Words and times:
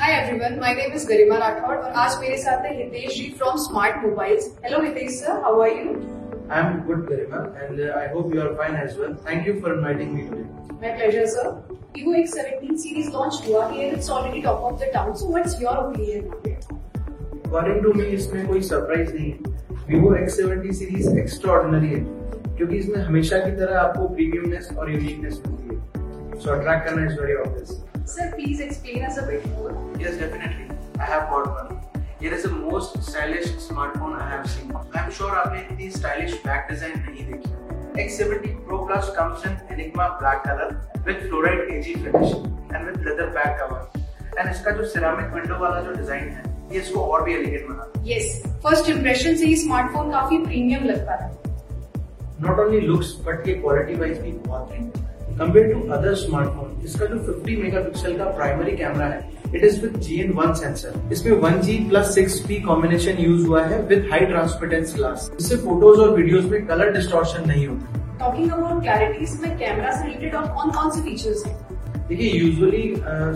हाय 0.00 0.14
कोई 18.46 18.62
सरप्राइज़ 18.62 19.14
नहीं 19.14 19.30
है. 19.30 19.38
Vivo 19.86 20.14
इसमें 22.74 23.04
हमेशा 23.04 23.38
की 23.38 23.50
तरह 23.50 23.80
आपको 23.80 24.08
प्रीमियमनेस 24.08 24.70
और 24.78 24.92
यूनिकनेस 24.92 25.42
मिलती 25.46 25.74
है. 25.74 25.80
सो 26.40 26.50
अट्रैक्ट 26.50 26.84
करना 26.86 27.06
is 27.06 27.20
very 27.20 27.34
obvious 27.34 27.91
sir 28.04 28.30
please 28.34 28.60
explain 28.60 29.04
us 29.04 29.16
a 29.18 29.22
bit 29.26 29.46
more 29.50 29.72
Yes, 29.98 30.16
definitely. 30.16 30.66
I 30.98 31.04
have 31.04 31.28
bought 31.30 31.46
one. 31.48 31.80
It 32.20 32.32
is 32.32 32.42
the 32.44 32.50
most 32.50 33.02
stylish 33.02 33.46
smartphone 33.66 34.20
I 34.20 34.28
have 34.28 34.48
seen. 34.50 34.72
I'm 34.94 35.10
sure 35.10 35.30
आपने 35.40 35.60
इतनी 35.62 35.90
stylish 35.96 36.34
back 36.44 36.68
design 36.70 36.96
नहीं 37.06 37.24
देखी. 37.30 37.50
X70 38.04 38.52
Pro 38.66 38.86
Plus 38.86 39.10
comes 39.16 39.44
in 39.44 39.56
Enigma 39.70 40.16
black 40.20 40.44
color 40.44 40.68
with 41.06 41.22
fluoride 41.28 41.70
AG 41.76 41.94
finish 42.04 42.32
and 42.74 42.86
with 42.86 43.04
leather 43.08 43.28
back 43.36 43.58
cover. 43.60 43.80
And 44.38 44.50
इसका 44.50 44.70
जो 44.78 44.88
ceramic 44.94 45.34
window 45.38 45.60
वाला 45.60 45.80
जो 45.88 45.94
design 46.00 46.30
है, 46.36 46.44
ये 46.72 46.80
इसको 46.80 47.00
और 47.12 47.24
भी 47.24 47.34
elegant 47.38 47.68
बनाता 47.68 47.98
है. 47.98 48.04
yes 48.12 48.42
first 48.66 48.90
impression 48.96 49.36
से 49.38 49.46
ही 49.46 49.56
स्मार्टफ़ोन 49.64 50.10
काफ़ी 50.12 50.38
प्रीमियम 50.44 50.84
लगता 50.92 51.22
है 51.24 51.30
Not 52.46 52.58
only 52.66 52.80
looks 52.90 53.12
but 53.26 53.46
ये 53.48 53.60
quality 53.64 53.98
wise 54.02 54.18
भी 54.22 54.32
बहुत 54.48 54.72
है. 54.72 54.90
Compared 55.42 55.72
टू 55.72 55.80
अदर 55.92 56.14
स्मार्टफ़ोन 56.14 56.82
इसका 56.84 57.06
जो 57.06 57.16
50 57.24 57.56
मेगापिक्सल 57.62 58.16
का 58.18 58.24
प्राइमरी 58.34 58.76
कैमरा 58.76 59.06
है 59.06 59.30
it 59.54 59.64
is 59.64 59.80
with 59.80 59.96
G 60.00 60.20
N 60.22 60.32
one 60.32 60.52
sensor 60.54 61.12
इसमें 61.12 61.32
one 61.40 61.60
G 61.60 61.78
plus 61.88 62.14
six 62.14 62.38
P 62.46 62.60
combination 62.62 63.18
use 63.20 63.46
हुआ 63.46 63.62
है 63.64 63.80
विद 63.88 64.06
हाई 64.12 64.26
ट्रांसपेरेंस 64.26 64.94
ग्लास 64.96 65.30
इससे 65.40 65.56
फ़ोटोज़ 65.64 66.00
और 66.00 66.14
वीडियोस 66.16 66.44
में 66.44 66.66
कलर 66.66 66.92
डिस्टॉर्शन 66.92 67.48
नहीं 67.48 67.66
होता। 67.66 68.00
टॉकिंग 68.20 68.50
अबाउट 68.52 68.82
क्लैरिटी 68.82 69.24
इसमें 69.24 69.58
कैमरा 69.58 69.90
से 69.96 70.06
रिलेटेड 70.06 70.34
और 70.34 70.46
कौन 70.54 70.70
कौन 70.70 70.90
से 70.90 71.02
फीचर्स 71.10 71.46
हैं? 71.46 71.71
देखिए 72.12 72.40
यूजुअली 72.40 72.82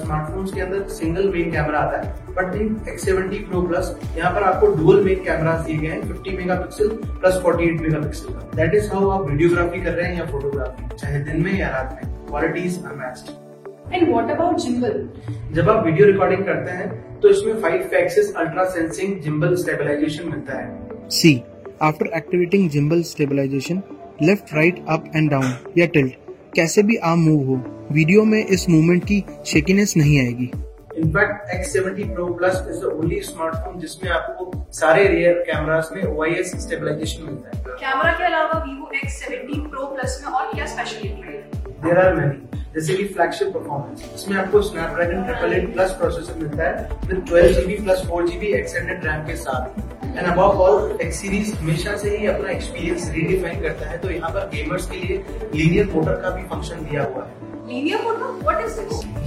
स्मार्टफोन्स 0.00 0.52
के 0.54 0.60
अंदर 0.60 0.82
सिंगल 0.88 1.28
मेन 1.28 1.50
कैमरा 1.52 1.78
आता 1.78 2.00
है 2.00 2.34
but 2.34 2.54
in 2.56 2.68
X70 2.92 3.40
Pro 3.46 3.62
Plus 3.64 3.88
यहाँ 4.18 4.30
पर 4.34 4.42
आपको 4.42 4.66
डुअल 4.74 5.02
मेन 5.04 5.24
कैमरा 5.24 5.54
दिए 5.62 5.76
गए 5.78 5.88
हैं 5.88 6.02
50 6.10 6.36
मेगापिक्सल 6.36 6.88
प्लस 7.06 7.40
48 7.46 7.80
मेगापिक्सल 7.80 8.32
का। 8.34 8.40
दैट 8.56 8.74
इज़ 8.74 8.86
हाउ 8.92 9.08
आप 9.10 9.26
वीडियोग्राफी 9.30 9.80
कर 9.84 9.92
रहे 9.92 10.06
हैं 10.06 10.18
या 10.18 10.26
फोटोग्राफी 10.26 10.96
चाहे 10.96 11.18
दिन 11.24 11.42
में 11.44 11.58
या 11.58 11.68
रात 11.68 11.88
में। 11.94 12.14
Qualities 12.28 12.78
unmatched 12.84 13.94
and 13.94 14.08
what 14.10 14.30
about 14.30 14.60
gimbal 14.66 15.08
जब 15.54 15.70
आप 15.70 15.84
वीडियो 15.86 16.06
रिकॉर्डिंग 16.06 16.44
करते 16.44 16.70
हैं 16.72 16.88
तो 17.20 17.28
इसमें 17.28 17.60
five 17.62 17.94
axis 18.02 18.34
ultra 18.36 18.64
sensing 18.70 19.20
gimbal 19.22 19.56
stabilization 19.64 20.30
मिलता 20.30 20.60
है। 20.60 21.08
See 21.10 21.40
after 21.82 22.16
activating 22.16 22.70
gimbal 22.70 23.02
stabilization, 23.10 23.82
left 24.22 24.54
right 24.54 24.84
up 24.88 25.12
and 25.16 25.30
down 25.30 25.52
या 25.78 25.86
tilt, 25.88 26.19
कैसे 26.54 26.82
भी 26.82 26.96
आर्म 26.96 27.20
मूव 27.20 27.46
हो 27.46 27.88
वीडियो 27.92 28.24
में 28.24 28.46
इस 28.46 28.68
मूवमेंट 28.68 29.04
की 29.04 29.24
शेकीनेस 29.46 29.94
नहीं 29.96 30.18
आएगी। 30.20 30.50
In fact 30.96 31.50
X70 31.56 32.08
Pro 32.14 32.24
Plus 32.38 32.56
is 32.70 32.80
the 32.80 32.84
only 32.84 33.20
smartphone 33.20 33.78
जिसमें 33.78 34.10
आपको 34.10 34.66
सारे 34.72 35.08
रियर 35.08 35.32
कैमरास 35.32 35.90
में 35.92 36.02
OIS 36.02 36.56
स्टेबलाइजेशन 36.56 37.22
मिलता 37.22 37.58
है। 37.58 37.64
कैमरा 37.64 38.12
के 38.12 38.24
अलावा 38.24 38.64
Vivo 38.64 38.86
X70 39.04 39.60
Pro 39.70 39.86
Plus 39.92 40.16
में 40.20 40.32
और 40.32 40.54
क्या 40.54 40.66
स्पेशलिटी 40.66 41.08
है? 41.08 41.42
देर 41.84 41.98
आर 41.98 42.14
मेनी 42.14 42.49
जैसे 42.74 42.94
कि 42.94 43.04
फ्लैगशिप 43.04 43.48
परफॉर्मेंस 43.54 44.02
इसमें 44.14 44.36
आपको 44.38 44.60
Snapdragon 44.62 45.22
triple 45.24 45.52
eight 45.52 45.72
plus 45.72 45.92
processor 46.00 46.34
मिलता 46.40 46.64
है 46.64 46.98
with 47.06 47.24
12 47.30 47.54
GB 47.54 47.76
plus 47.84 48.02
4 48.08 48.26
GB 48.26 48.52
extended 48.58 49.04
RAM 49.04 49.24
के 49.26 49.34
साथ. 49.36 49.80
And 50.04 50.26
above 50.26 50.60
all 50.62 50.98
X 51.02 51.16
series 51.20 51.54
हमेशा 51.56 51.96
से 51.96 52.16
ही 52.16 52.26
अपना 52.26 52.50
एक्सपीरियंस 52.50 53.10
रीडिफाइन 53.14 53.60
करता 53.62 53.88
है. 53.90 53.98
तो 53.98 54.10
यहाँ 54.10 54.30
पर 54.30 54.46
गेमर्स 54.54 54.86
के 54.90 54.96
लिए 54.98 55.16
लीनियर 55.54 55.90
मोटर 55.94 56.20
का 56.22 56.30
भी 56.30 56.42
फ़ंक्शन 56.48 56.84
दिया 56.90 57.04
हुआ 57.04 57.24
है. 57.24 57.48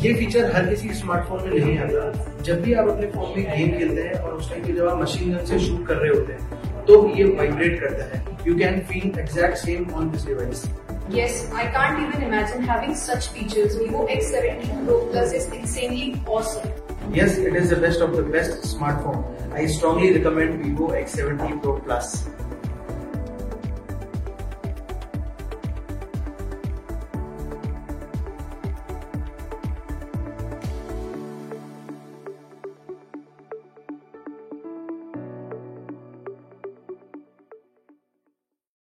ये 0.03 0.13
फीचर 0.13 0.51
हर 0.53 0.69
किसी 0.69 0.93
स्मार्टफ़ोन 0.93 1.43
में 1.43 1.59
नहीं 1.59 1.77
आता. 1.79 2.41
जब 2.43 2.61
भी 2.61 2.73
आप 2.73 2.87
अपने 2.89 3.07
फ़ोन 3.07 3.33
में 3.37 3.45
गेम 3.47 3.77
खेलते 3.79 4.01
हैं 4.01 4.19
और 4.21 4.33
उस 4.33 4.49
टाइम 4.49 4.63
पे 4.65 4.73
जब 4.73 4.87
आप 4.87 5.01
मशीन 5.01 5.33
गन 5.33 5.45
से 5.45 5.59
शूट 5.65 5.85
कर 5.87 5.95
रहे 5.95 6.13
होते 6.15 6.33
हैं 6.33 6.85
तो 6.85 7.07
ये 7.17 7.23
वाइब्रेट 7.35 7.79
करता 7.81 8.03
है. 8.05 8.23
You 8.47 8.55
can 8.57 8.79
feel 8.89 9.19
exact 9.19 9.57
same 9.57 9.93
on 9.95 10.09
this 10.11 10.25
device 10.27 10.65
Yes, 11.09 11.51
I 11.51 11.67
can't 11.67 11.99
even 12.07 12.23
imagine 12.23 12.63
having 12.63 12.95
such 12.95 13.27
features. 13.27 13.75
Vivo 13.75 14.07
X70 14.07 14.85
Pro 14.85 15.05
Plus 15.07 15.33
is 15.33 15.47
insanely 15.51 16.21
awesome. 16.25 16.71
Yes, 17.11 17.37
it 17.37 17.55
is 17.55 17.69
the 17.69 17.75
best 17.75 17.99
of 17.99 18.15
the 18.15 18.23
best 18.23 18.61
smartphone. 18.63 19.21
I 19.51 19.65
strongly 19.67 20.13
recommend 20.13 20.63
Vivo 20.63 20.91
X70 20.91 21.61
Pro 21.61 21.79
Plus. 21.81 22.25